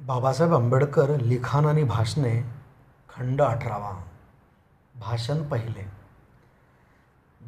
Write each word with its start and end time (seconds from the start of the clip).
बाबासाहेब 0.00 0.54
आंबेडकर 0.54 1.20
लिखाण 1.20 1.66
आणि 1.66 1.82
भाषणे 1.82 2.40
खंड 3.16 3.42
अठरावा. 3.42 4.04
भाषण 4.94 5.42
पहिले. 5.42 5.90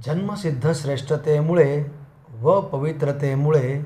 जन्मसिद्ध 0.05 0.73
श्रेष्ठतेमुळे 0.73 1.85
व 2.41 2.61
पवित्रतेमुळे 2.61 3.81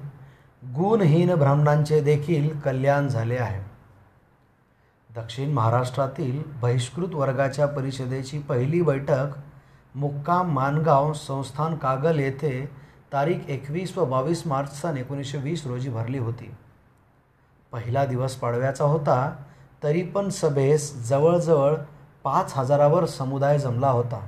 गुणहीन 0.65 1.35
ब्राह्मणांचे 1.35 2.01
देखील 2.01 2.59
कल्याण 2.61 3.09
झाले 3.09 3.37
आहे. 3.37 3.63
दक्षिण 5.15 5.53
महाराष्ट्रातील 5.53 6.43
बहिष्कृत 6.61 7.15
वर्गाच्या 7.15 7.67
परिषदेची 7.67 8.39
पहिली 8.39 8.83
बैठक 8.83 9.27
मुक्काम 9.95 10.53
मानगाव 10.53 11.13
संस्थान 11.13 11.77
कागल 11.77 12.19
येथे 12.19 12.71
तारीख 13.13 13.39
एकवीस 13.49 13.99
व 13.99 14.05
बावीस 14.05 14.47
मार्च 14.47 14.83
सन 14.83 14.97
एकोणीसशे 14.97 15.39
वीस 15.39 15.67
रोजी 15.67 15.91
भरली 15.91 16.19
होती. 16.19 16.55
पहिला 17.75 18.05
दिवस 18.05 18.35
पाडव्याचा 18.37 18.85
होता 18.85 19.17
तरी 19.83 20.03
पण 20.03 20.29
सभेस 20.29 21.09
जवळजवळ 21.09 21.75
पाच 22.25 22.53
हजारावर 22.57 23.05
समुदाय 23.07 23.59
जमला 23.59 23.89
होता. 23.89 24.21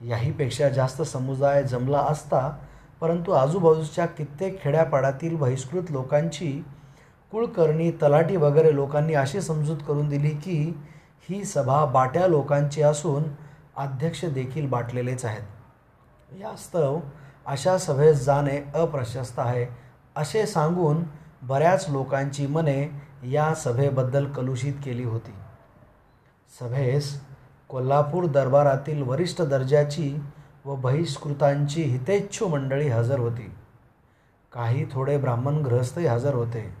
याहीपेक्षा 0.00 0.68
जास्त 0.68 1.02
समुदाय 1.02 1.62
जमला 1.64 1.98
असता 1.98 2.48
परंतु 3.00 3.32
आजूबाजूच्या 3.32 4.06
कित्येक 4.06 4.62
खेड्यापाड्यातील 4.62 5.36
बहिष्कृत 5.36 5.90
लोकांची 5.90 6.52
कुळकर्णी 7.32 7.90
तलाठी 8.02 8.36
वगैरे 8.36 8.74
लोकांनी 8.74 9.14
अशी 9.14 9.40
समजूत 9.40 9.78
करून 9.88 10.08
दिली 10.08 10.30
की 10.30 10.58
ही 11.28 11.44
सभा 11.44 11.84
बाट्या 11.84 12.26
लोकांची 12.26 12.82
असून 12.82 13.24
अध्यक्ष 13.76 14.24
देखील 14.24 14.68
बाटलेलेच 14.68 15.24
आहेत. 15.24 16.34
यास्तव 16.40 16.98
अशा 17.46 17.78
सभेस 17.78 18.24
जाणे 18.24 18.60
अप्रशस्त 18.74 19.38
आहे 19.38 19.66
असे 20.16 20.46
सांगून 20.46 21.02
बऱ्याच 21.42 21.86
लोकांची 21.88 22.46
मने 22.46 22.90
या 23.24 23.54
सभेबद्दल 23.54 24.32
कलुषित 24.32 24.74
केली 24.84 25.04
होती. 25.04 25.34
सभेस 26.60 27.20
कोल्हापूर 27.68 28.26
दरबारातील 28.26 29.02
वरिष्ठ 29.02 29.42
दर्जाची 29.42 30.20
व 30.64 30.74
बहिष्कृतांची 30.74 31.82
हितेच्छू 31.82 32.48
मंडळी 32.48 32.88
हजर 32.88 33.18
होती. 33.18 33.54
काही 34.52 34.86
थोडे 34.92 35.18
ब्राह्मण 35.18 35.54
गृहस्थही 35.54 36.06
हजर 36.06 36.34
होते. 36.34 36.74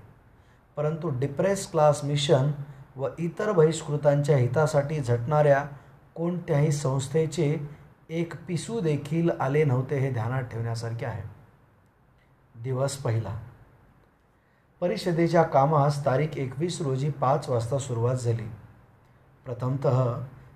परंतु 0.76 1.10
डिप्रेस 1.18 1.70
क्लास 1.70 2.04
मिशन 2.04 2.50
व 2.96 3.08
इतर 3.18 3.52
बहिष्कृतांच्या 3.52 4.36
हितासाठी 4.36 5.00
झटणाऱ्या 5.00 5.64
कोणत्याही 6.14 6.72
संस्थेचे 6.72 7.56
एक 8.08 8.46
पिसू 8.46 8.80
देखील 8.80 9.30
आले 9.40 9.64
नव्हते 9.64 9.98
हे 9.98 10.10
ध्यानात 10.10 10.42
ठेवण्यासारखे 10.42 11.06
आहे. 11.06 11.22
दिवस 12.62 12.96
पहिला. 12.96 13.45
परिषदेच्या 14.80 15.42
कामास 15.42 16.04
तारीख 16.04 16.36
एकवीस 16.36 16.80
रोजी 16.82 17.08
पाच 17.10 17.48
वाजता 17.48 17.78
सुरुवात 17.78 18.14
झाली. 18.14 18.48
प्रथमत 19.46 19.86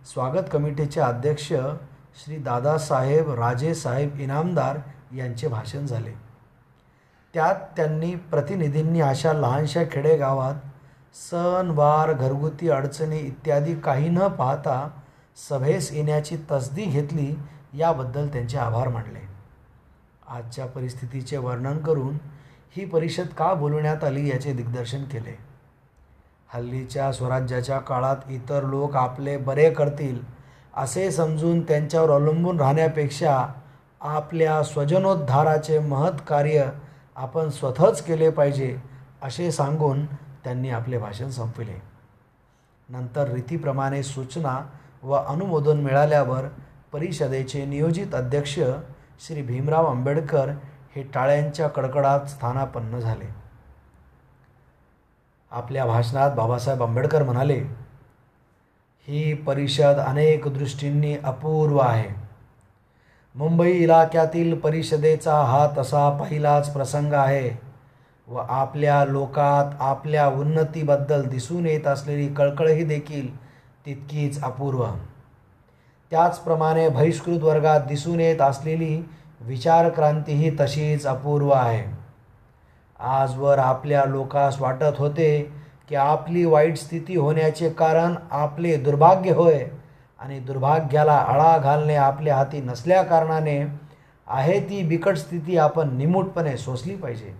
स्वागत 0.06 0.48
कमिटीचे 0.52 1.00
अध्यक्ष 1.00 1.46
श्री 2.22 2.36
दादासाहेब 2.36 3.30
राजेसाहेब 3.30 4.18
इनामदार 4.20 4.78
यांचे 5.16 5.48
भाषण 5.48 5.86
झाले. 5.86 6.12
त्यात 7.34 7.54
त्यांनी 7.76 8.14
प्रतिनिधींनी 8.14 9.00
अशा 9.00 9.32
लहानशा 9.32 9.82
खेडेगावात 9.92 10.54
सण 11.16 11.70
वार 11.70 12.12
घरगुती 12.12 12.68
अडचणी 12.70 13.18
इत्यादी 13.18 13.74
काही 13.74 14.08
न 14.08 14.26
पाहता 14.28 14.88
सभेस 15.48 15.92
येण्याची 15.92 16.36
तसदी 16.50 16.84
घेतली 16.84 17.34
याबद्दल 17.74 18.28
त्यांचे 18.28 18.58
आभार 18.58 18.88
मानले. 18.88 19.28
आजच्या 20.28 20.66
परिस्थितीचे 20.66 21.36
वर्णन 21.36 21.78
करून 21.78 22.18
ही 22.76 22.84
परिषद 22.84 23.26
का 23.26 23.54
बोलवण्यात 23.54 24.04
आली 24.04 24.28
याचे 24.28 24.52
दिग्दर्शन 24.52 25.04
केले. 25.04 25.38
हल्लीच्या 26.54 27.12
स्वराज्याच्या 27.12 27.78
काळात 27.78 28.16
इतर 28.28 28.64
लोक 28.64 28.96
आपले 28.96 29.36
बरे 29.36 29.70
करतील 29.70 30.18
असे 30.76 31.10
समजून 31.10 31.60
त्यांच्यावर 31.60 32.10
अवलंबून 32.10 32.60
राहण्यापेक्षा 32.60 33.46
आपल्या 34.00 34.62
स्वजनोद्धाराचे 34.62 35.78
महत् 35.78 36.20
कार्य 36.28 36.68
आपण 37.16 37.48
स्वतःच 37.48 38.02
केले 38.02 38.30
पाहिजे 38.30 38.76
असे 39.22 39.50
सांगून 39.52 40.04
त्यांनी 40.44 40.70
आपले 40.70 40.98
भाषण 40.98 41.30
संपविले. 41.30 41.82
नंतर 42.88 43.32
रीतीप्रमाणे 43.32 44.02
सूचना 44.02 44.58
व 45.02 45.12
अनुमोदन 45.12 45.80
मिळाल्यावर 45.80 46.44
परिषदेचे 46.92 47.64
नियोजित 47.64 48.14
अध्यक्ष 48.14 48.58
श्री 49.26 49.42
भीमराव 49.42 49.86
आंबेडकर 49.86 50.50
हे 50.96 51.02
टाळ्यांच्या 51.02 51.68
कडकडात 51.68 52.20
स्थानापन्न 52.20 52.98
झाले. 52.98 53.24
आपल्या 55.50 55.84
भाषणात 55.86 56.30
बाबासाहेब 56.30 56.82
आंबेडकर 56.82 57.22
म्हणाले 57.22 57.58
ही 59.08 59.34
परिषद 59.34 59.98
अनेक 60.06 60.48
दृष्टींनी 60.48 61.16
अपूर्व 61.16 61.78
आहे. 61.78 62.08
मुंबई 63.34 63.70
इलाक्यातील 63.70 64.58
परिषदेचा 64.58 65.34
हा 65.34 65.68
तसा 65.78 66.08
पहिलाच 66.10 66.72
प्रसंग 66.72 67.12
आहे 67.12 67.50
व 68.28 68.36
आपल्या 68.38 69.04
लोकात 69.04 69.76
आपल्या 69.80 70.26
उन्नतीबद्दल 70.28 71.28
दिसून 71.28 71.66
येत 71.66 71.86
असलेली 71.86 72.28
कळकळही 72.28 72.84
देखील 72.84 73.36
तितकीच 73.86 74.42
अपूर्व. 74.42 74.86
त्याचप्रमाणे 76.10 76.88
बहिष्कृत 76.88 77.40
वर्गात 77.40 77.80
दिसून 77.80 78.20
येत 78.20 78.40
असलेली 78.40 79.02
विचारक्रांती 79.40 80.32
ही 80.32 80.50
तशीच 80.60 81.06
अपूर्व 81.06 81.50
आहे. 81.50 81.82
आजवर 83.00 83.58
आपल्या 83.58 84.04
लोकास 84.04 84.60
वाटत 84.60 84.98
होते 84.98 85.40
की 85.88 85.94
आपली 85.94 86.44
वाईट 86.44 86.76
स्थिती 86.76 87.16
होण्याचे 87.16 87.68
कारण 87.68 88.14
आपले 88.30 88.76
दुर्भाग्य 88.76 89.32
होय 89.32 89.64
आणि 90.18 90.38
दुर्भाग्याला 90.38 91.12
आळा 91.12 91.56
घालणे 91.58 91.94
आपल्या 91.94 92.36
हाती 92.36 92.60
नसल्या 92.60 93.02
कारणाने 93.02 93.58
आहे 94.28 94.60
ती 94.60 94.82
बिकट 94.82 95.16
स्थिती 95.16 95.56
आपण 95.58 95.96
निमूटपणे 95.96 96.56
सोसली 96.56 96.96
पाहिजे. 96.96 97.32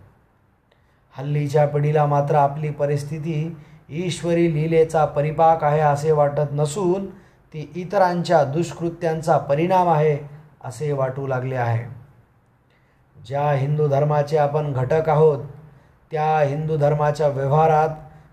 हल्लीच्या 1.15 1.67
पिढीला 1.69 2.07
मात्र 2.07 2.35
आपली 2.35 2.71
परिस्थिती 2.71 3.57
ईश्वरी 3.89 4.55
लीलेचा 4.55 5.05
परिपाक 5.05 5.65
आहे 5.65 5.81
असे 5.81 6.13
वाटत 6.13 6.53
नसून 6.53 7.07
ती 7.55 7.71
इतरांच्या 7.77 8.45
दुष्कृत्यांचा 8.45 9.39
परिणाम 9.39 9.89
आहे 9.89 10.17
असे 10.65 10.93
वाटू 10.93 11.27
लागले 11.27 11.57
आहे. 11.57 11.85
ज्या 13.27 13.51
हिंदू 13.53 13.87
धर्माचे 13.89 14.37
आपण 14.37 14.73
घटक 14.73 15.09
आहोत 15.09 15.45
त्या 16.11 16.41
हिंदू 16.41 16.77
धर्माच्या 16.77 17.29
व्यवहारात 17.29 17.89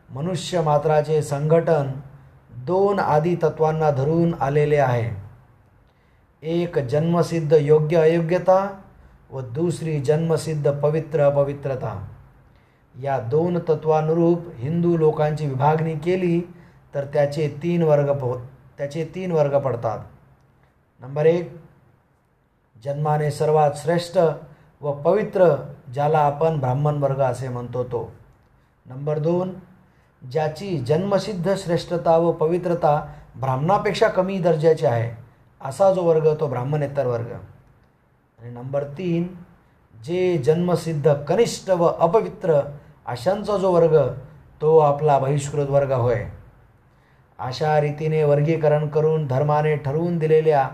मनुष्य 0.09 0.61
मात्राचे 0.61 1.21
संघटन 1.21 1.91
दोन 2.65 2.99
आदी 2.99 3.35
तत्वांना 3.35 3.91
धरून 3.91 4.33
आलेले 4.39 4.77
आहे. 4.77 5.09
एक 6.41 6.79
जन्मसिद्ध 6.79 7.53
योग्य 7.53 7.97
अयोग्यता 7.97 8.79
व 9.31 9.41
दुसरी 9.41 9.99
जन्मसिद्ध 9.99 10.71
पवित्र 10.71 11.21
अपवित्रता. 11.21 12.07
या 13.01 13.19
दोन 13.19 13.59
तत्वानुरूप 13.59 14.39
हिंदू 14.55 14.97
लोकांची 14.97 15.47
विभागणी 15.47 15.95
केली 15.95 16.41
तर 16.95 17.05
त्याचे 17.05 17.47
तीन 17.63 17.83
वर्ग 17.83 18.13
त्याचे 18.77 19.03
तीन 19.15 19.31
वर्ग 19.31 19.59
पडतात. 19.59 19.99
नंबर 21.01 21.25
एक 21.25 21.55
जन्माने 22.83 23.31
सर्वात 23.31 23.71
श्रेष्ठ 23.75 24.17
व 24.81 24.91
पवित्र 24.91 25.55
ज्याला 25.93 26.19
आपण 26.19 26.59
ब्राह्मण 26.59 26.97
वर्ग 26.97 27.19
असे 27.19 27.47
म्हणतो 27.47 27.83
तो. 27.83 28.11
नंबर 28.85 29.19
दोन 29.19 29.53
ज्याची 30.31 30.77
जन्मसिद्ध 30.77 31.55
श्रेष्ठता 31.57 32.17
व 32.17 32.31
पवित्रता 32.31 33.13
ब्राह्मणापेक्षा 33.35 34.07
कमी 34.07 34.39
दर्जाची 34.39 34.85
आहे 34.85 35.23
असा 35.61 35.93
जो 35.93 36.03
वर्ग 36.03 36.39
तो 36.39 36.47
ब्राह्मणेतर 36.47 37.07
वर्ग. 37.07 37.31
आणि 38.39 38.49
नंबर 38.49 38.83
तीन 38.83 39.27
जे 40.03 40.37
जन्मसिद्ध 40.37 41.13
कनिष्ठ 41.13 41.69
व 41.69 41.83
अपवित्र 41.83 42.59
अशांचा 43.05 43.57
जो 43.57 43.71
वर्ग 43.71 44.13
तो 44.61 44.77
आपला 44.79 45.19
बहिष्कृत 45.19 45.67
वर्ग 45.69 45.91
होय. 45.91 46.25
अशा 47.39 47.81
रीतीने 47.81 48.23
वर्गीकरण 48.23 48.87
करून 48.87 49.27
धर्माने 49.27 49.75
ठरवून 49.75 50.17
दिलेल्या 50.17 50.69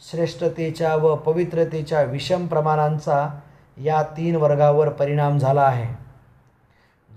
श्रेष्ठतेच्या 0.00 0.96
व 0.96 1.16
पवित्रतेच्या 1.16 2.02
विषम 2.02 2.46
प्रमाणांचा 2.46 3.40
या 3.76 4.02
तीन 4.02 4.36
वर्गावर 4.36 4.88
परिणाम 4.88 5.38
झाला 5.38 5.62
आहे. 5.62 6.06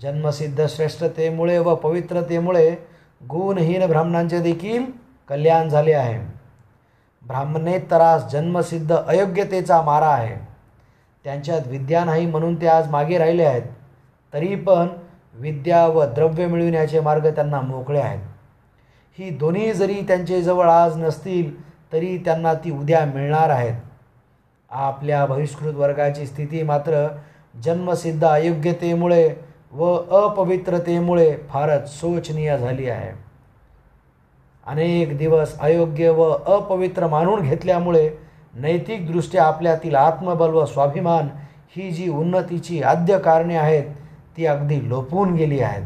जन्मसिद्ध 0.02 0.66
श्रेष्ठतेमुळे 0.66 1.58
व 1.58 1.74
पवित्रतेमुळे 1.74 2.70
गुणहीन 3.28 3.86
ब्राह्मणांचे 3.86 4.40
देखील 4.40 4.84
कल्याण 5.28 5.68
झाले 5.68 5.92
आहे. 5.92 6.18
ब्राह्मणेतरास 7.26 8.32
जन्मसिद्ध 8.32 8.96
अयोग्यतेचा 8.96 9.82
मारा 9.82 10.08
आहे. 10.08 10.48
त्यांच्यात 11.24 11.60
विद्या 11.66 12.04
नाही 12.04 12.26
म्हणून 12.26 12.60
ते 12.60 12.66
आज 12.66 12.90
मागे 12.90 13.18
राहिले 13.18 13.44
आहेत. 13.44 13.62
तरी 14.34 14.54
पण 14.54 14.86
विद्या 15.34 15.86
व 15.86 16.04
द्रव्य 16.04 16.46
मिळविण्याचे 16.46 17.00
मार्ग 17.00 17.34
त्यांना 17.34 17.60
मोकळे 17.60 18.00
आहेत. 18.00 18.20
ही 19.18 19.30
दोन्ही 19.30 19.72
जरी 19.72 20.00
त्यांचे 20.00 20.42
जवळ 20.42 20.70
आज 20.70 20.96
नसतील 20.96 21.69
तरी 21.92 22.16
त्यांना 22.18 22.54
ती 22.54 22.70
उद्या 22.70 23.04
मिळणार 23.04 23.50
आहेत. 23.50 23.74
आपल्या 24.70 25.26
बहिष्कृत 25.26 25.74
वर्गाची 25.74 26.26
स्थिती 26.26 26.62
मात्र 26.62 27.08
जन्मसिद्ध 27.64 28.24
अयोग्यतेमुळे 28.24 29.34
व 29.72 29.94
अपवित्रतेमुळे 29.94 31.36
फारच 31.48 32.00
शोचनीय 32.00 32.58
झाली 32.58 32.88
आहे. 32.88 33.10
अनेक 34.66 35.18
दिवस 35.18 35.58
अयोग्य 35.58 36.10
व 36.10 36.22
अपवित्र 36.30 37.06
मानून 37.06 37.42
घेतल्यामुळे 37.42 38.10
नैतिकदृष्ट्या 38.54 39.44
आपल्यातील 39.44 39.94
आत्मबल 39.94 40.50
व 40.50 40.64
स्वाभिमान 40.64 41.28
ही 41.76 41.90
जी 41.90 42.08
उन्नतीची 42.08 42.82
आद्य 42.82 43.18
कारणे 43.18 43.56
आहेत 43.56 43.84
ती 44.36 44.46
अगदी 44.46 44.88
लोपून 44.88 45.34
गेली 45.34 45.60
आहेत. 45.60 45.82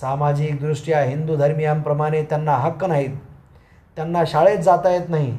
सामाजिकदृष्ट्या 0.00 1.00
हिंदू 1.00 1.36
धर्मियांप्रमाणे 1.36 2.22
त्यांना 2.22 2.52
हक्क 2.52 2.84
नाहीत. 2.84 3.16
त्यांना 4.00 4.22
शाळेत 4.26 4.58
जाता 4.58 4.90
येत 4.90 5.08
नाही. 5.08 5.38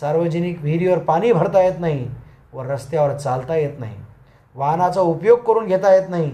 सार्वजनिक 0.00 0.58
विहिरीवर 0.62 0.98
पाणी 0.98 1.32
भरता 1.32 1.62
येत 1.62 1.78
नाही 1.80 2.08
व 2.52 2.62
रस्त्यावर 2.62 3.16
चालता 3.16 3.56
येत 3.56 3.78
नाही. 3.78 3.94
वाहनाचा 4.54 5.00
उपयोग 5.00 5.38
करून 5.38 5.66
घेता 5.66 5.94
येत 5.94 6.08
नाही. 6.08 6.30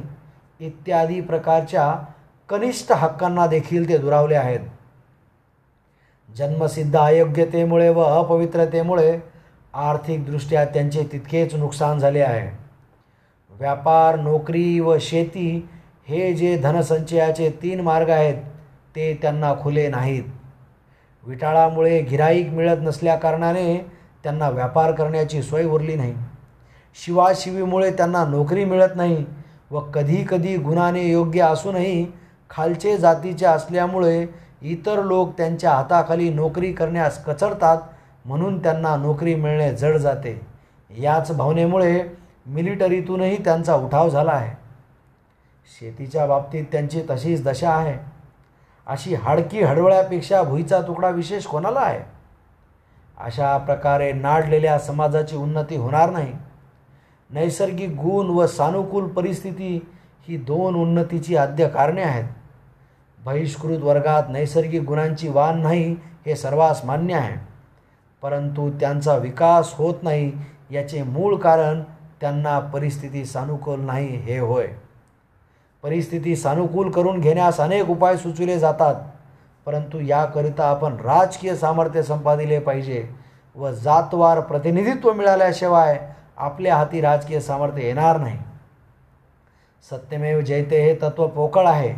इत्यादी 0.60 1.20
प्रकारच्या 1.20 2.04
कनिष्ठ 2.48 2.92
हक्कांना 2.92 3.46
देखील 3.46 3.88
ते 3.88 3.98
दुरावले 3.98 4.34
आहेत. 4.34 4.60
जन्मसिद्ध 6.36 6.96
अयोग्यतेमुळे 6.96 7.88
व 7.88 8.00
अपवित्रतेमुळे 8.00 9.20
आर्थिकदृष्ट्या 9.74 10.64
त्यांचे 10.64 11.08
तितकेच 11.12 11.54
नुकसान 11.54 11.98
झाले 11.98 12.20
आहे. 12.20 12.50
व्यापार 13.50 14.16
नोकरी 14.16 14.80
व 14.80 14.96
शेती 15.00 15.68
हे 16.08 16.34
जे 16.34 16.56
धनसंचयाचे 16.56 17.50
तीन 17.62 17.80
मार्ग 17.80 18.10
आहेत 18.10 18.42
ते 18.96 19.18
त्यांना 19.22 19.54
खुले 19.62 19.88
नाहीत. 19.88 20.24
विटाळामुळे 21.26 22.00
गिराईक 22.02 22.50
मिळत 22.50 22.76
नसल्याकारणाने 22.80 23.78
त्यांना 24.22 24.48
व्यापार 24.48 24.92
करण्याची 24.92 25.42
सोय 25.42 25.64
उरली 25.64 25.94
नाही. 25.94 26.14
शिवाशिवीमुळे 26.94 27.90
त्यांना 27.90 28.24
नोकरी 28.24 28.64
मिळत 28.64 28.96
नाही 28.96 29.24
व 29.70 29.80
कधीकधी 29.80 30.56
गुणाने 30.56 31.04
योग्य 31.04 31.40
असूनही 31.40 32.06
खालचे 32.50 32.96
जातीचे 32.96 33.46
असल्यामुळे 33.46 34.26
इतर 34.62 35.02
लोक 35.02 35.36
त्यांच्या 35.36 35.70
हाताखाली 35.70 36.30
नोकरी 36.30 36.72
करण्यास 36.72 37.24
कचरतात 37.24 37.78
म्हणून 38.24 38.62
त्यांना 38.62 38.96
नोकरी 38.96 39.34
मिळणे 39.34 39.72
जड 39.72 39.96
जाते. 39.96 40.40
याच 40.98 41.36
भावनेमुळे 41.36 42.02
मिलिटरीतूनही 42.46 43.44
त्यांचा 43.44 43.74
उठाव 43.74 44.08
झाला 44.10 44.32
आहे. 44.32 44.56
शेतीच्या 45.80 46.26
बाबतीत 46.26 46.64
त्यांची 46.72 47.02
तशीच 47.10 47.44
दशा 47.44 47.70
आहे. 47.70 47.98
अशी 48.86 49.14
हाडकी 49.14 49.62
हडवळ्यापेक्षा 49.62 50.42
भुईचा 50.42 50.80
तुकडा 50.80 51.08
विशेष 51.08 51.46
कोणाला 51.46 51.80
आहे? 51.80 52.00
अशा 53.18 53.58
प्रकारे 53.58 54.12
नाडलेल्या 54.12 54.78
समाजाची 54.78 55.36
उन्नती 55.36 55.76
होणार 55.76 56.10
नाही. 56.10 56.32
नैसर्गिक 57.30 57.90
गुण 57.90 58.26
व 58.26 58.46
सानुकूल 58.46 59.08
परिस्थिती 59.08 59.88
ही 60.28 60.36
दोन 60.36 60.74
उन्नतीची 60.74 61.36
आद्य 61.36 61.68
कारणे 61.68 62.02
आहेत. 62.02 62.24
बहिष्कृत 63.24 63.78
वर्गात 63.78 64.22
नैसर्गिक 64.28 64.82
गुणांची 64.82 65.28
वाण 65.28 65.60
नाही 65.60 65.96
हे 66.26 66.36
सर्वांस 66.36 66.84
मान्य 66.84 67.14
आहे. 67.14 67.36
परंतु 68.22 68.70
त्यांचा 68.70 69.16
विकास 69.16 69.74
होत 69.74 69.94
नाही 70.02 70.32
याचे 70.70 71.02
मूळ 71.02 71.36
कारण 71.36 71.82
त्यांना 72.20 72.58
परिस्थिती 72.58 73.24
सानुकूल 73.24 73.80
नाही 73.80 74.06
हे 74.06 74.38
होय. 74.38 74.66
परिस्थिती 75.82 76.36
सानुकूल 76.36 76.90
करून 76.90 77.20
घेण्यास 77.20 77.60
अनेक 77.60 77.90
उपाय 77.90 78.16
सुचविले 78.16 78.58
जातात. 78.58 78.94
परंतु 79.66 80.00
याकरिता 80.00 80.68
आपण 80.68 80.96
राजकीय 80.96 81.54
सामर्थ्य 81.56 82.02
संपादिले 82.02 82.58
पाहिजे 82.58 83.08
व 83.56 83.70
जातवार 83.70 84.40
प्रतिनिधित्व 84.40 85.12
मिळाल्याशिवाय 85.12 85.98
आपल्या 86.36 86.76
हाती 86.76 87.00
राजकीय 87.00 87.40
सामर्थ्य 87.40 87.82
येणार 87.82 88.16
नाही. 88.16 88.38
सत्यमेव 89.90 90.40
जयते 90.40 90.82
हे 90.82 90.94
तत्त्व 90.94 91.26
पोकळ 91.26 91.66
आहे. 91.66 91.94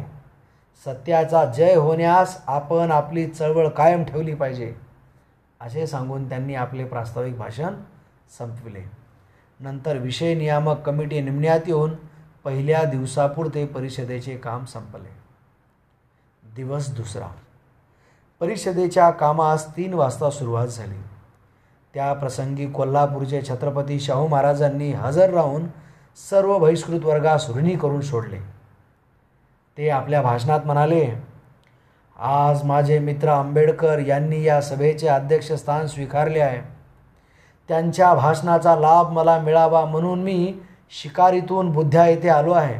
सत्याचा 0.84 1.44
जय 1.44 1.74
होण्यास 1.74 2.40
आपण 2.46 2.92
आपली 2.92 3.26
चळवळ 3.26 3.68
कायम 3.68 4.04
ठेवली 4.04 4.34
पाहिजे 4.34 4.74
असे 5.60 5.86
सांगून 5.86 6.28
त्यांनी 6.28 6.54
आपले 6.54 6.84
प्रास्ताविक 6.84 7.36
भाषण 7.38 7.74
संपविले. 8.38 8.80
नंतर 9.60 9.96
विषय 9.96 10.34
नियामक 10.34 10.80
कमिटी 10.80 11.20
नेमण्यात 11.20 11.60
येऊन 11.66 11.90
पहिल्या 12.44 12.84
दिवसापुरते 12.84 13.66
परिषदेचे 13.66 14.36
काम 14.36 14.64
संपले. 14.64 15.08
दिवस 16.56 16.94
दुसरा. 16.96 17.28
परिषदेच्या 18.40 19.10
कामास 19.10 19.76
तीन 19.76 19.94
वाजता 19.94 20.30
सुरुवात 20.30 20.66
झाली. 20.66 21.02
त्या 21.94 22.12
प्रसंगी 22.12 22.66
कोल्हापूरचे 22.66 23.42
छत्रपती 23.48 24.00
शाहू 24.00 24.26
महाराजांनी 24.28 24.92
हजर 24.92 25.30
राहून 25.30 25.66
सर्व 26.30 26.58
बहिष्कृत 26.58 27.00
वर्गास 27.04 27.50
ऋणी 27.50 27.76
करून 27.76 28.00
सोडले. 28.00 28.38
ते 29.78 29.88
आपल्या 29.88 30.22
भाषणात 30.22 30.60
म्हणाले 30.64 31.10
आज 32.18 32.64
माझे 32.64 32.98
मित्र 32.98 33.28
आंबेडकर 33.28 33.98
यांनी 33.98 34.44
या 34.44 34.62
सभेचे 34.62 35.08
अध्यक्षस्थान 35.08 35.86
स्वीकारले 35.86 36.40
आहे. 36.40 36.60
त्यांच्या 37.68 38.14
भाषणाचा 38.14 38.76
लाभ 38.76 39.10
मला 39.10 39.38
मिळावा 39.38 39.84
म्हणून 39.84 40.22
मी 40.22 40.60
शिकारीतून 40.92 41.70
बुद्ध्या 41.72 42.06
येथे 42.06 42.28
आलो 42.28 42.52
आहे. 42.52 42.78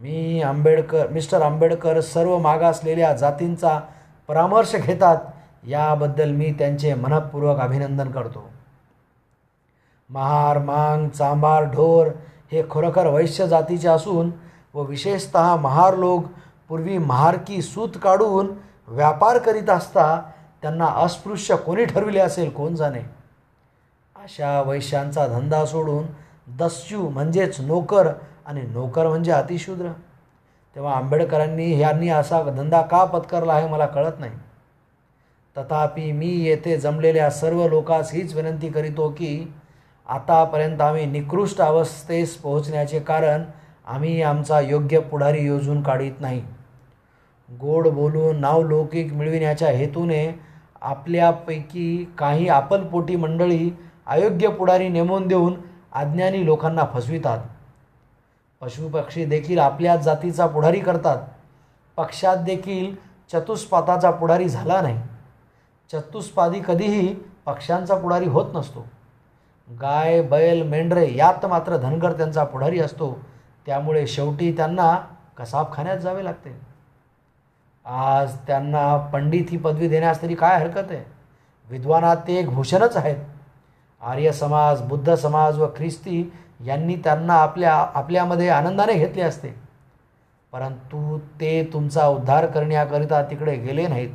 मी 0.00 0.42
आंबेडकर 0.42 1.08
मिस्टर 1.08 1.42
आंबेडकर 1.42 2.00
सर्व 2.00 2.38
मागासलेल्या 2.38 3.12
जातींचा 3.12 3.78
परामर्श 4.28 4.74
घेतात 4.76 5.16
याबद्दल 5.68 6.30
मी 6.30 6.52
त्यांचे 6.52 6.94
मनपूर्वक 6.94 7.58
अभिनंदन 7.60 8.10
करतो. 8.10 8.44
महार 10.10 10.58
मांग 10.58 11.08
चांबार 11.08 11.64
ढोर 11.64 12.06
हे 12.52 12.62
खरोखर 12.70 13.06
वैश्य 13.06 13.46
जातीचे 13.48 13.88
असून 13.88 14.30
व 14.74 14.82
विशेषत 14.82 15.36
महार 15.36 15.96
लोक 15.96 16.24
पूर्वी 16.68 16.98
महारकी 16.98 17.62
सूत 17.62 17.98
काढून 18.02 18.50
व्यापार 18.88 19.38
करीत 19.38 19.70
असता 19.70 20.20
त्यांना 20.62 20.86
अस्पृश्य 20.86 21.56
कोणी 21.56 21.84
ठरविले 21.84 22.20
असेल 22.20 22.50
कोण 22.50 22.74
जाणे? 22.74 23.00
अशा 24.16 24.60
वैश्यांचा 24.60 25.26
धंदा 25.26 25.64
सोडून 25.66 26.06
दस्यू 26.46 27.08
म्हणजेच 27.08 27.60
नोकर 27.60 28.08
आणि 28.46 28.62
नोकर 28.62 29.08
म्हणजे 29.08 29.32
अतिशूद्र. 29.32 29.88
तेव्हा 30.76 30.94
आंबेडकरांनी 30.94 31.72
ह्यांनी 31.74 32.08
असा 32.08 32.42
धंदा 32.42 32.80
का 32.82 33.04
पत्करला 33.04 33.52
आहे 33.52 33.68
मला 33.68 33.86
कळत 33.86 34.20
नाही. 34.20 34.32
तथापि 35.56 36.12
मी 36.12 36.28
येथे 36.28 36.76
जमलेल्या 36.76 37.30
सर्व 37.30 37.68
लोकास 37.68 38.12
हीच 38.12 38.34
विनंती 38.34 38.68
करीतो 38.68 39.08
की 39.08 39.52
आतापर्यंत 40.08 40.80
आम्ही 40.80 41.06
निकृष्ट 41.06 41.60
अवस्थेस 41.60 42.36
पोहोचण्याचे 42.36 43.00
कारण 43.00 43.42
आम्ही 43.86 44.22
आमचा 44.22 44.60
योग्य 44.60 44.98
पुढारी 45.00 45.46
योजून 45.46 45.82
काढीत 45.82 46.20
नाही. 46.20 46.42
गोड 47.60 47.88
बोलून 47.88 48.40
नावलौकिक 48.40 49.12
मिळविण्याच्या 49.12 49.68
हेतूने 49.68 50.40
आपल्यापैकी 50.82 52.14
काही 52.18 52.48
आपलपोटी 52.48 53.16
मंडळी 53.16 53.70
अयोग्य 54.06 54.48
पुढारी 54.48 54.88
नेमून 54.88 55.28
देऊन 55.28 55.54
अज्ञानी 55.92 56.44
लोकांना 56.44 56.82
फसवितात. 56.94 57.38
पशुपक्षी 58.60 59.24
देखील 59.24 59.58
आपल्या 59.58 59.96
जातीचा 59.96 60.46
पुढारी 60.46 60.80
करतात. 60.80 61.16
पक्षात 61.96 62.36
देखील 62.36 62.94
चतुष्पाताचा 63.32 64.10
पुढारी 64.10 64.48
झाला 64.48 64.80
नाही. 64.80 65.02
चतुष्पादी 65.92 66.60
कधीही 66.66 67.14
पक्ष्यांचा 67.46 67.94
पुढारी 67.94 68.26
होत 68.26 68.46
नसतो. 68.54 68.86
गाय 69.80 70.22
बैल 70.22 70.62
मेंढरे 70.62 71.16
यात 71.16 71.46
मात्र 71.46 71.76
धनगर 71.76 72.12
त्यांचा 72.12 72.44
पुढारी 72.44 72.80
असतो. 72.80 73.20
त्यामुळे 73.66 74.06
शेवटी 74.06 74.52
त्यांना 74.52 74.98
कसाबखान्यात 75.36 75.98
जावे 75.98 76.24
लागते. 76.24 76.60
आज 77.84 78.36
त्यांना 78.46 78.96
पंडित 78.96 79.44
ही 79.50 79.58
पदवी 79.58 79.88
देण्यास 79.88 80.22
तरी 80.22 80.34
काय 80.34 80.58
हरकत 80.58 80.90
आहे? 80.90 81.04
विद्वानात 81.70 82.16
ते 82.16 82.34
एक 82.34 82.50
भूषणच 82.50 82.96
आहेत. 82.96 83.16
आर्य 84.02 84.32
समाज 84.32 84.80
बुद्ध 84.80 85.14
समाज 85.14 85.58
व 85.58 85.66
ख्रिस्ती 85.76 86.32
यांनी 86.64 86.96
त्यांना 86.96 87.34
आपल्या 87.34 87.74
आपल्यामध्ये 87.94 88.48
आनंदाने 88.48 88.94
घेतले 88.94 89.22
असते. 89.22 89.48
परंतु 90.52 91.18
ते 91.18 91.70
तुमचा 91.72 92.06
उद्धार 92.06 92.46
करण्याकरिता 92.46 93.22
तिकडे 93.22 93.56
गेले 93.56 93.86
नाहीत. 93.86 94.10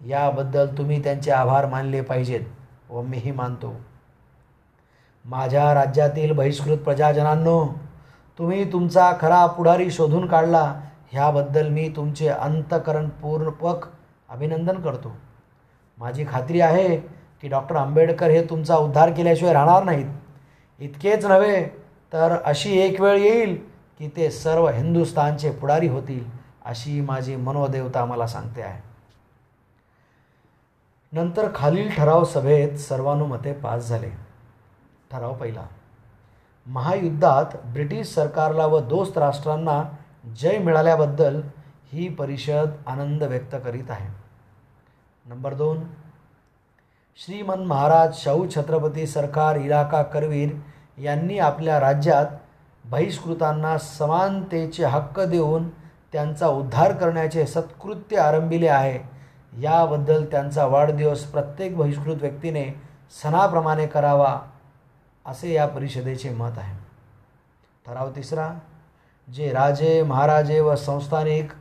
याबद्दल 0.00 0.66
तुम्ही 0.78 1.02
त्यांचे 1.04 1.30
आभार 1.30 1.66
मानले 1.66 2.00
पाहिजेत 2.00 2.40
व 2.90 3.02
मीही 3.02 3.30
मानतो. 3.30 3.74
माझ्या 5.24 5.74
राज्यातील 5.74 6.32
बहिष्कृत 6.32 6.78
प्रजाजनांनो 6.78 7.66
तुम्ही 8.38 8.72
तुमचा 8.72 9.12
खरा 9.20 9.46
पुढारी 9.46 9.90
शोधून 9.90 10.26
काढला 10.26 10.80
ह्याबद्दल 11.12 11.68
मी 11.68 11.88
तुमचे 11.88 12.28
अंतकरणपूर्वक 12.28 13.86
अभिनंदन 14.28 14.80
करतो. 14.80 15.16
माझी 15.98 16.24
खात्री 16.30 16.60
आहे 16.60 17.17
की 17.42 17.48
डॉक्टर 17.48 17.76
आंबेडकर 17.76 18.26
हे 18.26 18.44
तुमचा 18.44 18.76
उद्धार 18.76 19.12
केल्याशिवाय 19.12 19.54
राहणार 19.54 19.84
नाहीत. 19.84 20.06
इतकेच 20.78 21.24
नव्हे 21.26 21.66
तर 22.12 22.36
अशी 22.44 22.78
एक 22.78 23.00
वेळ 23.00 23.16
येईल 23.16 23.56
की 23.98 24.08
ते 24.16 24.30
सर्व 24.30 24.68
हिंदुस्थानचे 24.68 25.50
पुढारी 25.50 25.88
होतील 25.88 26.24
अशी 26.64 27.00
माझी 27.00 27.36
मनोदेवता 27.36 28.04
मला 28.04 28.26
सांगते 28.26 28.62
आहे. 28.62 28.82
नंतर 31.12 31.48
खालील 31.54 31.90
ठराव 31.90 32.24
सभेत 32.24 32.78
सर्वानुमते 32.78 33.52
पास 33.52 33.88
झाले. 33.88 34.10
ठराव 35.10 35.34
पहिला. 35.34 35.66
महायुद्धात 36.66 37.56
ब्रिटिश 37.64 38.06
सरकारला 38.06 38.66
व 38.66 38.80
दोस्त 38.80 39.18
राष्ट्रांना 39.18 39.84
जय 40.36 40.58
मिळाल्याबद्दल 40.58 41.40
ही 41.92 42.08
परिषद 42.08 42.70
आनंद 42.86 43.22
व्यक्त 43.22 43.56
करीत 43.64 43.90
आहे. 43.90 44.08
नंबर 45.26 45.54
दोन. 45.54 45.80
श्रीमन 47.18 47.60
महाराज 47.66 48.14
शाहू 48.14 48.46
छत्रपती 48.46 49.06
सरकार 49.06 49.56
इलाका 49.56 50.02
करवीर 50.02 50.50
यांनी 51.02 51.38
आपल्या 51.38 51.78
राज्यात 51.80 52.26
बहिष्कृतांना 52.84 53.76
समानतेचे 53.78 54.84
हक्क 54.84 55.18
देऊन 55.20 55.68
त्यांचा 56.12 56.48
उद्धार 56.48 56.92
करण्याचे 56.92 57.46
सत्कृत्य 57.46 58.16
आरंभिले 58.16 58.68
आहे. 58.68 58.98
याबद्दल 59.62 60.24
त्यांचा 60.24 60.66
वाढदिवस 60.66 61.24
प्रत्येक 61.24 61.76
बहिष्कृत 61.76 62.16
व्यक्तीने 62.20 62.64
सणाप्रमाणे 63.22 63.86
करावा 63.86 64.34
असे 65.26 65.52
या 65.52 65.66
परिषदेचे 65.66 66.30
मत 66.30 66.58
आहे. 66.58 66.76
ठराव 67.86 68.10
तिसरा 68.16 68.50
जे 69.28 69.52
राजे 69.52 70.02
महाराजे 70.02 70.60
व 70.60 70.74
संस्थानिक 70.76 71.52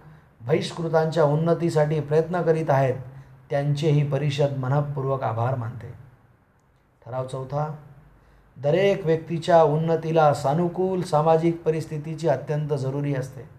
बहिष्कृतांच्या 0.48 1.24
उन्नतीसाठी 1.24 2.00
प्रयत्न 2.00 2.42
करीत 2.42 2.70
आहेत 2.70 2.96
त्यांचे 3.50 3.90
ही 3.90 4.10
परिषद 4.10 4.58
मनपूर्वक 4.58 5.24
आभार 5.24 5.56
मानते. 5.56 5.94
ठराव 7.06 7.28
चौथा 7.28 7.76
दरेक 8.58 9.06
व्यक्तीच्या 9.06 9.64
उन्नतीला 9.64 10.34
सानुकूल 10.34 11.02
सामाजिक 11.02 11.62
परिस्थितीची 11.64 12.28
अत्यंत 12.28 12.70
जरुरी 12.70 13.16
असते. 13.16 13.50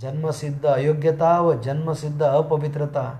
जन्मसिद्ध 0.00 0.66
अयोग्यता 0.66 1.40
व 1.40 1.52
जन्मसिद्ध 1.52 2.22
अपवित्रता 2.22 3.18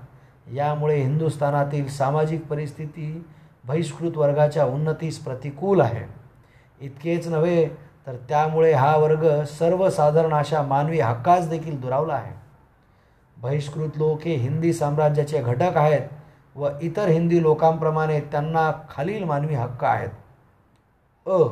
यामुळे 0.53 0.95
हिंदुस्थानातील 0.95 1.87
सामाजिक 1.87 2.47
परिस्थिती 2.47 3.25
बहिष्कृत 3.65 4.17
वर्गाच्या 4.17 4.65
उन्नतीस 4.65 5.19
प्रतिकूल 5.19 5.81
आहे. 5.81 6.05
इतकेच 6.81 7.27
नव्हे 7.27 7.67
तर 8.07 8.15
त्यामुळे 8.29 8.73
हा 8.73 8.97
वर्ग 8.97 9.43
सर्वसाधारण 9.43 10.33
अशा 10.33 10.61
मानवी 10.61 10.99
हक्कास 10.99 11.49
देखील 11.49 11.81
दुरावला 11.81 12.13
आहे. 12.13 12.44
बहिष्कृत 13.45 13.89
लोक 13.95 14.21
हे 14.21 14.35
हिंदी 14.35 14.73
साम्राज्याचे 14.73 15.41
घटक 15.41 15.77
आहेत 15.77 16.01
व 16.55 16.69
इतर 16.81 17.07
हिंदी 17.07 17.41
लोकांप्रमाणे 17.41 18.19
त्यांना 18.19 18.71
खालील 18.89 19.23
मानवी 19.23 19.55
हक्क 19.55 19.83
आहेत. 19.83 20.09
अ. 21.27 21.47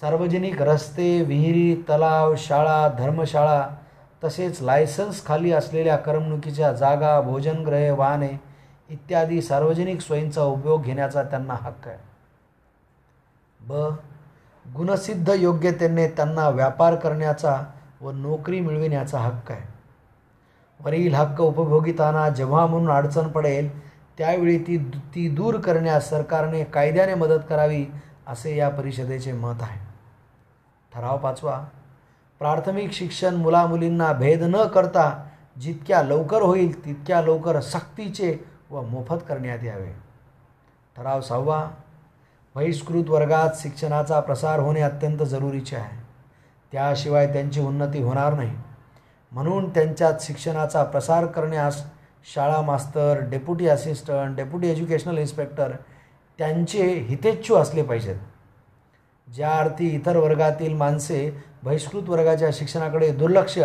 सार्वजनिक 0.00 0.62
रस्ते 0.62 1.22
विहिरी 1.22 1.74
तलाव 1.74 2.34
शाळा 2.36 2.88
धर्मशाळा 2.88 3.68
तसेच 4.24 4.62
लायसन्स 4.62 5.26
खाली 5.26 5.52
असलेल्या 5.52 5.96
करमणुकीच्या 5.96 6.72
जागा 6.72 7.20
भोजनग्रहे 7.20 7.90
वाहने 7.90 8.40
इत्यादी 8.90 9.42
सार्वजनिक 9.42 10.00
सोयींचा 10.00 10.42
उपयोग 10.42 10.82
घेण्याचा 10.82 11.22
त्यांना 11.22 11.54
हक्क 11.54 11.88
आहे. 11.88 11.98
ब. 13.60 13.72
गुणसिद्ध 14.76 15.32
योग्यतेने 15.36 16.08
त्यांना 16.08 16.48
व्यापार 16.48 16.94
करण्याचा 16.94 17.62
व 18.00 18.10
नोकरी 18.10 18.60
मिळविण्याचा 18.60 19.18
हक्क 19.18 19.52
आहे. 19.52 19.73
वरील 20.80 21.14
हक्क 21.14 21.40
उपभोगितांना 21.40 22.28
जेव्हा 22.28 22.66
म्हणून 22.66 22.90
अडचण 22.90 23.28
पडेल 23.28 23.84
त्यावेळी 24.18 24.58
ती 24.58 24.78
ती 25.14 25.28
दूर 25.28 25.60
करण्यास 25.60 26.10
सरकारने 26.10 26.64
कायद्याने 26.64 27.14
मदत 27.14 27.40
करावी 27.48 27.86
असे 28.26 28.56
या 28.56 28.68
परिषदेचे 28.68 29.32
मत 29.32 29.62
आहे. 29.62 29.80
ठराव 30.94 31.18
पाचवा 31.18 31.64
प्राथमिक 32.38 32.92
शिक्षण 32.92 33.34
मुलामुलींना 33.34 34.12
भेद 34.12 34.42
न 34.42 34.64
करता 34.64 35.26
जितक्या 35.60 36.02
लवकर 36.02 36.42
होईल 36.42 36.84
तितक्या 36.84 37.22
लवकर 37.22 37.60
सक्तीचे 37.60 38.36
व 38.70 38.82
मोफत 38.82 39.24
करण्यात 39.28 39.64
यावे. 39.64 39.92
ठराव 40.96 41.20
सहावा 41.20 41.70
बहिष्कृत 42.54 43.04
वर्गात 43.08 43.48
शिक्षणाचा 43.54 44.20
प्रसार 44.20 44.60
होणे 44.60 44.80
अत्यंत 44.80 45.18
जरुरीचे 45.18 45.76
आहे. 45.76 46.02
त्याशिवाय 46.72 47.32
त्यांची 47.32 47.60
उन्नती 47.60 48.02
होणार 48.02 48.34
नाही. 48.34 48.56
म्हणून 49.34 49.68
त्यांच्यात 49.68 50.14
शिक्षणाचा 50.20 50.82
प्रसार 50.84 51.26
करण्यास 51.26 51.82
शाळा 52.34 52.60
मास्तर 52.60 53.20
deputy 53.30 53.68
assistant 53.68 54.36
deputy 54.36 54.70
educational 54.70 55.18
inspector 55.18 55.72
त्यांचे 56.38 56.86
हितेच्छू 57.08 57.54
असले 57.54 57.82
पाहिजेत. 57.82 58.16
ज्या 59.28 59.50
अर्थी 59.50 59.88
इतर 59.88 60.16
वर्गातील 60.16 60.74
माणसे 60.74 61.18
बहिष्कृत 61.62 62.08
वर्गाच्या 62.08 62.48
शिक्षणाकडे 62.52 63.10
दुर्लक्ष 63.10 63.58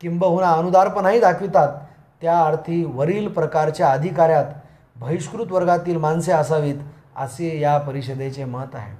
किंबहुना 0.00 0.52
अनुदारपणाही 0.52 1.20
दाखवितात 1.20 1.78
त्या 2.22 2.40
अर्थी 2.40 2.84
वरील 2.84 3.28
प्रकारच्या 3.28 3.90
अधिकाऱ्यात 3.90 4.44
बहिष्कृत 4.96 5.52
वर्गातील 5.52 5.96
माणसे 5.96 6.32
असावीत 6.32 6.74
असे 7.16 7.60
या 7.60 7.78
परिषदेचे 7.78 8.44
मत 8.44 8.74
आहे. 8.74 8.96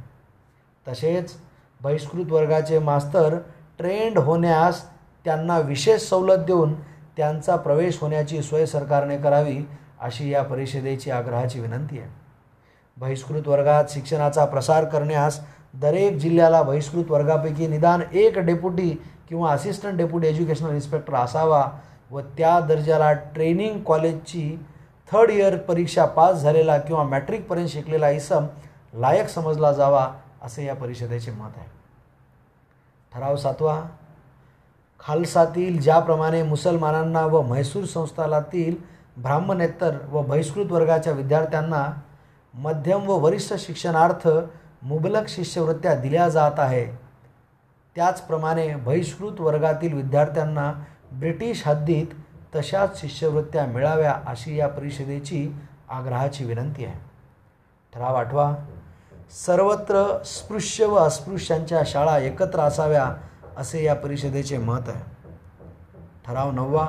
तसेच 0.86 1.36
बहिष्कृत 1.80 2.32
वर्गाचे 2.32 2.78
मास्तर 2.78 3.38
ट्रेंड 3.78 4.18
होण्यास 4.18 4.82
त्यांना 5.24 5.58
विशेष 5.58 6.08
सवलत 6.08 6.44
देऊन 6.46 6.74
त्यांचा 7.16 7.56
प्रवेश 7.56 7.98
होण्याची 8.00 8.42
सोय 8.42 8.66
सरकारने 8.66 9.16
करावी 9.16 9.58
अशी 10.00 10.30
या 10.30 10.42
परिषदेची 10.42 11.10
आग्रहाची 11.10 11.60
विनंती 11.60 11.98
आहे. 11.98 12.08
बहिष्कृत 12.96 13.48
वर्गात 13.48 13.84
शिक्षणाचा 13.90 14.44
प्रसार 14.44 14.84
करण्यास 14.84 15.40
दरेक 15.74 16.16
जिल्ह्याला 16.16 16.62
बहिष्कृत 16.62 17.10
वर्गापैकी 17.10 17.66
निदान 17.66 18.00
एक 18.12 18.38
डेप्युटी 18.38 18.90
किंवा 19.28 19.52
असिस्टंट 19.52 19.96
डेप्युटी 19.96 20.26
एज्युकेशनल 20.26 20.70
इन्स्पेक्टर 20.70 21.14
असावा 21.14 21.64
व 22.10 22.20
त्या 22.20 22.58
दर्जाला 22.60 23.12
ट्रेनिंग 23.12 23.82
कॉलेजची 23.82 24.66
थर्ड 25.12 25.30
इयर 25.30 25.56
परीक्षा 25.56 26.04
पास 26.04 26.36
झालेला 26.36 26.78
किंवा 26.78 27.02
मॅट्रिकपर्यंत 27.02 27.68
शिकलेला 27.68 28.10
इसम 28.10 28.46
लायक 28.94 29.28
समजला 29.28 29.72
जावा 29.72 30.08
असे 30.42 30.64
या 30.66 30.74
परिषदेचे 30.74 31.30
मत 31.30 31.56
आहे. 31.56 31.66
ठराव 33.12 33.36
सातवा 33.36 33.82
खालसातील 35.06 35.80
ज्याप्रमाणे 35.80 36.42
मुसलमानांना 36.42 37.26
व 37.26 37.42
म्हैसूर 37.42 37.84
संस्थानातील 37.84 38.76
ब्राह्मणेतर 39.16 39.98
व 40.10 40.22
बहिष्कृत 40.22 40.66
वर्गाच्या 40.72 41.12
विद्यार्थ्यांना 41.12 41.86
मध्यम 42.54 43.08
व 43.08 43.12
वरिष्ठ 43.12 43.54
शिक्षणार्थ 43.58 44.28
मुबलक 44.82 45.28
शिष्यवृत्त्या 45.28 45.94
दिल्या 45.94 46.28
जात 46.28 46.52
आहे. 46.58 46.84
त्याचप्रमाणे 47.96 48.74
बहिष्कृत 48.74 49.40
वर्गातील 49.40 49.94
विद्यार्थ्यांना 49.94 50.72
ब्रिटिश 51.12 51.68
हद्दीत 51.68 52.06
तशाच 52.56 53.00
शिष्यवृत्त्या 53.00 53.66
मिळाव्या 53.66 54.16
अशी 54.26 54.56
या 54.56 54.68
परिषदेची 54.68 55.54
आग्रहाची 55.88 56.44
विनंती 56.44 56.84
आहे. 56.84 57.00
ठराव 57.94 58.14
आठवा. 58.14 58.54
सर्वत्र 59.46 60.22
स्पृश्य 60.24 60.86
व 60.86 60.94
अस्पृश्यांच्या 60.94 61.82
शाळा 61.86 62.18
एकत्र 62.18 62.60
असाव्या 62.60 63.14
असे 63.56 63.84
या 63.84 63.94
परिषदेचे 63.94 64.58
मत 64.58 64.88
आहे. 64.88 65.02
ठराव 66.26 66.50
नववा 66.50 66.86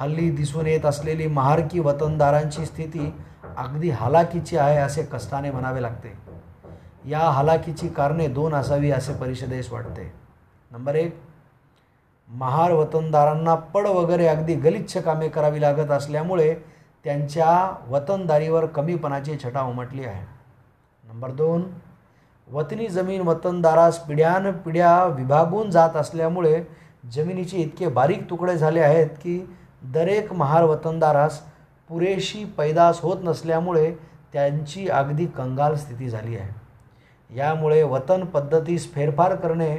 हल्ली 0.00 0.30
दिसून 0.30 0.66
येत 0.66 0.86
असलेली 0.86 1.26
महारकी 1.26 1.80
वतनदारांची 1.80 2.66
स्थिती 2.66 3.14
अगदी 3.56 3.90
हालाकीची 3.90 4.56
आहे 4.56 4.76
असे 4.76 5.02
कष्टाने 5.02 5.50
म्हणावे 5.50 5.82
लागते. 5.82 6.12
या 7.06 7.18
हालाकीची 7.18 7.88
कारणे 7.88 8.28
दोन 8.28 8.54
असावी 8.54 8.90
असे 8.90 9.14
परिषदेस 9.14 9.72
वाटते. 9.72 10.12
नंबर 10.70 10.94
एक 10.94 11.20
महार 12.28 12.72
वतनदारांना 12.72 13.54
पड 13.54 13.86
वगैरे 13.86 14.26
अगदी 14.26 14.54
गलिच्छ 14.54 14.96
कामे 14.96 15.28
करावी 15.28 15.60
लागत 15.60 15.90
असल्यामुळे 15.90 16.54
त्यांच्या 17.04 17.76
वतनदारीवर 17.88 18.66
कमीपणाची 18.66 19.36
छटा 19.44 19.62
उमटली 19.62 20.04
आहे. 20.04 20.26
नंबर 21.04 21.30
दोन 21.30 21.62
वतनी 22.52 22.86
जमीन 22.86 23.20
वतनदारास 23.20 23.98
पिढ्यान 23.98 24.50
पिढ्या 24.52 25.04
विभागून 25.04 25.70
जात 25.70 25.96
असल्यामुळे 25.96 26.62
जमिनीचे 27.12 27.56
इतके 27.56 27.88
बारीक 27.88 28.30
तुकडे 28.30 28.56
झाले 28.56 28.80
आहेत 28.80 29.10
की 29.22 29.38
दरेक 29.84 30.32
महार 30.32 30.64
वतनदारास 30.64 31.40
पुरेशी 31.88 32.44
पैदास 32.44 33.00
होत 33.00 33.16
नसल्यामुळे 33.22 33.90
त्यांची 34.32 34.88
अगदी 34.88 35.26
कंगाल 35.26 35.74
स्थिती 35.74 36.08
झाली 36.08 36.36
आहे. 36.36 36.50
यामुळे 37.30 37.82
वतन 37.82 38.24
पद्धतीस 38.24 38.92
फेरफार 38.94 39.34
करणे 39.34 39.76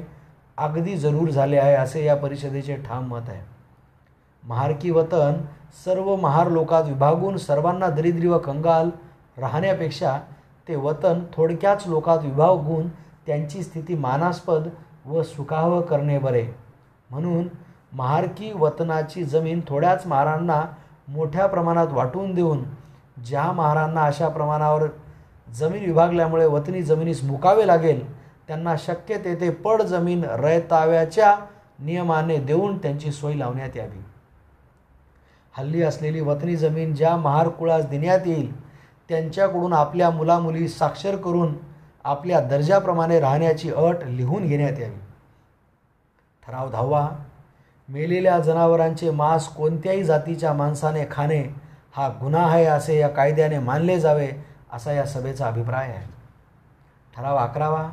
अगदी 0.58 0.98
जरूर 0.98 1.30
झाले 1.30 1.58
आहे 1.58 1.76
असे 1.76 2.06
या 2.06 2.16
परिषदेचे 2.16 2.76
ठाम 2.76 3.08
मत 3.08 3.30
आहे. 3.30 3.42
महारकी 4.44 4.92
वतन 4.92 5.42
सर्व 5.86 6.16
महार 6.16 6.50
लोकात 6.50 6.84
विभागून 6.84 7.38
सर्वांना 7.38 7.88
दरिद्री 7.88 8.28
व 8.28 8.38
कंगाल 8.38 8.90
राहण्यापेक्षा 9.38 10.20
ते 10.68 10.76
वतन 10.76 11.24
थोडक्याच 11.34 11.84
लोकात 11.88 12.20
विभागून 12.24 12.88
त्यांची 13.28 13.64
स्थिती 13.64 13.96
मानास्पद 13.96 14.68
व 15.06 15.22
सुखावह 15.24 15.82
करणे 15.82 16.20
बरे. 16.20 16.48
म्हणून 17.10 17.48
महारकी 17.94 18.52
वतनाची 18.52 19.24
जमीन 19.24 19.62
थोड्याच 19.68 20.08
महारांना 20.08 20.62
मोठ्या 21.08 21.46
प्रमाणात 21.48 21.88
वाटून 21.88 22.34
देऊन 22.34 22.64
ज्या 23.26 23.52
महारांना 23.52 24.02
अशा 24.02 24.28
प्रमाणावर 24.28 24.84
जमीन 25.54 25.86
विभागल्यामुळे 25.86 26.46
वतनी 26.46 26.82
जमिनीस 26.82 27.24
मुकावे 27.24 27.68
लागेल 27.68 28.06
त्यांना 28.48 28.76
शक्य 28.80 29.18
तेथे 29.18 29.50
पड 29.50 29.82
जमीन 29.82 30.24
रयताव्याच्या 30.24 31.36
नियमाने 31.80 32.38
देऊन 32.38 32.78
त्यांची 32.78 33.12
सोय 33.12 33.34
लावण्यात 33.34 33.78
यावी. 33.78 34.04
हल्ली 35.58 35.82
असलेली 35.82 36.22
वतनी 36.22 36.56
जमीन 36.56 36.94
ज्या 36.94 37.16
महारकुळास 37.16 37.86
देण्यात 37.90 38.20
येईल 38.26 38.67
त्यांच्याकडून 39.10 39.74
आपल्या 39.74 40.10
मुलामुली 40.10 40.68
साक्षर 40.68 41.16
करून 41.16 41.56
आपल्या 42.04 42.40
दर्जाप्रमाणे 42.40 43.20
राहण्याची 43.20 43.72
अट 43.72 43.96
लिहून 44.06 44.48
घेण्यात 44.48 44.80
यावी. 44.80 45.00
ठराव 46.48 46.70
धावा. 46.70 47.10
मेलेल्या 47.90 48.40
जनावरांचे 48.40 49.12
मांस 49.12 49.48
कोणत्याही 49.48 50.04
जातीच्या 50.04 50.54
माणसाने 50.54 51.06
खाणे 51.12 51.44
हा 51.96 52.08
गुन्हा 52.08 52.52
आहे 52.52 52.66
असे 52.66 53.00
या 53.00 53.08
कायद्याने 53.08 53.60
मानले 53.60 54.00
जावे 54.00 54.32
असा 54.74 54.92
या 54.92 55.06
सभेचा 55.06 55.48
अभिप्राय 55.48 55.90
आहे. 55.90 56.14
ठराव 57.18 57.38
अकरावा. 57.38 57.90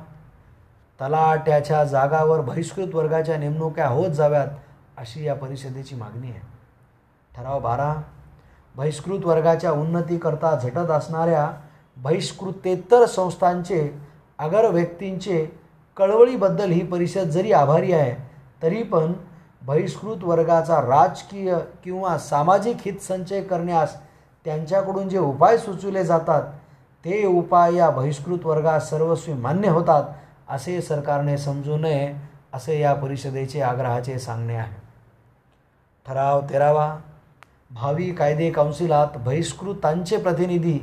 तलाट्याच्या 1.01 1.85
जागावर 1.85 2.41
बहिष्कृत 2.41 2.95
वर्गाच्या 2.95 3.39
नेमणुक्या 3.39 3.89
होत 3.89 4.11
जाव्यात 4.11 4.47
अशी 4.97 5.25
या 5.25 5.35
परिषदेची 5.35 5.95
मागणी 5.95 6.31
आहे. 6.31 6.41
ठराव 7.37 7.61
बारा. 7.61 8.03
बहिष्कृत 8.77 9.25
वर्गाच्या 9.25 9.73
उन्नतीकरता 9.73 10.59
झटत 10.63 10.91
असणाऱ्या 10.91 11.51
बहिष्कृतेतर 11.97 13.07
संस्थांचे 13.07 14.01
अगर 14.39 14.69
व्यक्तींचे 14.69 15.47
कळवळीबद्दल 15.97 16.71
ही 16.71 16.87
परिषद 16.87 17.23
जरी 17.23 17.53
आभारी 17.53 17.93
आहे 17.93 18.15
तरी 18.63 18.83
पण 18.83 19.13
बहिष्कृत 19.63 20.17
वर्गाचा 20.23 20.81
राजकीय 20.81 21.57
किंवा 21.85 22.19
सामाजिक 22.19 22.77
हित 22.85 22.99
संचय 22.99 23.43
करण्यास 23.43 23.97
त्यांच्याकडून 24.45 25.09
जे 25.09 25.19
उपाय 25.19 25.59
सुचवले 25.59 26.05
जातात 26.05 26.43
ते 27.05 27.27
उपाय 27.27 27.75
या 27.75 27.91
बहिष्कृत 27.91 28.39
वर्गात 28.45 28.81
सर्वस्वी 28.81 29.35
मान्य 29.35 29.69
होतात 29.69 30.05
असे 30.49 30.83
सरकारने 30.83 31.39
समजू 31.39 31.77
नये 31.77 32.15
असे 32.53 32.81
या 32.81 32.95
परिषदेचे 32.95 33.61
आग्रहाचे 33.61 34.19
सांगणे 34.19 34.55
आहे. 34.55 34.75
ठराव 36.07 36.41
तेरावा. 36.41 36.97
भावी 37.75 38.13
कायदे 38.15 38.51
काउन्सिलात 38.51 39.17
बहिष्कृतांचे 39.17 40.17
प्रतिनिधी 40.17 40.79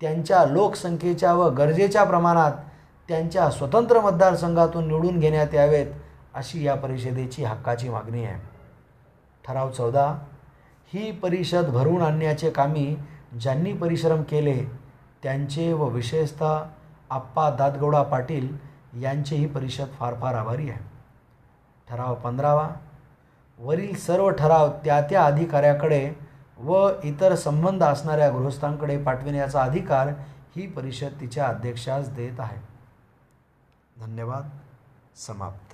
त्यांच्या 0.00 0.44
लोकसंख्येच्या 0.44 1.32
व 1.34 1.48
गरजेच्या 1.48 2.04
प्रमाणात 2.04 2.52
त्यांच्या 3.08 3.50
स्वतंत्र 3.50 4.00
मतदारसंघातून 4.00 4.86
निवडून 4.88 5.18
घेण्यात 5.20 5.54
यावेत 5.54 5.86
अशी 6.34 6.64
या 6.64 6.74
परिषदेची 6.74 7.44
हक्काची 7.44 7.88
मागणी 7.88 8.24
आहे. 8.24 8.40
ठराव 9.44 9.70
चौदा 9.70 10.06
ही 10.92 11.10
परिषद 11.12 11.64
भरून 11.64 12.02
आणण्याचे 12.02 12.50
कामी 12.50 12.96
ज्यांनी 13.40 13.72
परिश्रम 13.72 14.22
केले 14.22 14.58
त्यांचे 15.22 15.72
व 15.72 15.84
विशेषतः 15.84 16.58
आप्पा 17.10 17.48
दादगौडा 17.50 18.02
पाटील 18.02 18.48
यांचे 19.02 19.36
ही 19.36 19.46
परिषद 19.46 19.86
फार 20.00 20.14
फार 20.14 20.34
आभारी 20.34 20.70
आहे. 20.70 20.80
ठराव 21.88 22.14
पंधरावा 22.14 22.68
वरील 23.58 23.94
सर्व 23.96 24.30
ठराव 24.30 24.68
त्या 24.84 25.00
त्या 25.00 25.24
अधिकाऱ्याकडे 25.24 26.21
व 26.62 26.90
इतर 27.04 27.34
संबंध 27.34 27.82
असणाऱ्या 27.82 28.30
गृहस्थांकडे 28.30 29.02
पाठविण्याचा 29.02 29.62
अधिकार 29.62 30.08
ही 30.56 30.66
परिषद 30.66 31.20
तिच्या 31.20 31.46
अध्यक्षास 31.46 32.08
देत 32.08 32.40
आहे. 32.40 32.60
धन्यवाद. 34.00 34.48
समाप्त. 35.16 35.71